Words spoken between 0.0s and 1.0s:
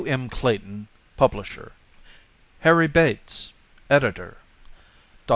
M. CLAYTON,